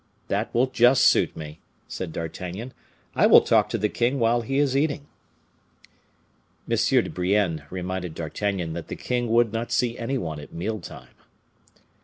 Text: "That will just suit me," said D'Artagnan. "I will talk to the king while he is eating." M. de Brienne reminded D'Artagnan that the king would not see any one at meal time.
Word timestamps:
"That 0.29 0.51
will 0.51 0.65
just 0.65 1.03
suit 1.03 1.37
me," 1.37 1.59
said 1.87 2.11
D'Artagnan. 2.11 2.73
"I 3.13 3.27
will 3.27 3.41
talk 3.41 3.69
to 3.69 3.77
the 3.77 3.87
king 3.87 4.17
while 4.17 4.41
he 4.41 4.57
is 4.57 4.75
eating." 4.75 5.05
M. 6.67 6.75
de 6.75 7.07
Brienne 7.11 7.65
reminded 7.69 8.15
D'Artagnan 8.15 8.73
that 8.73 8.87
the 8.87 8.95
king 8.95 9.27
would 9.29 9.53
not 9.53 9.71
see 9.71 9.99
any 9.99 10.17
one 10.17 10.39
at 10.39 10.51
meal 10.53 10.79
time. 10.79 11.13